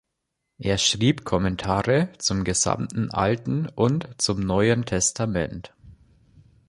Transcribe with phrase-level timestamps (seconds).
[0.57, 5.75] Er schrieb Kommentare zum gesamten Alten und zum Neuen Testament.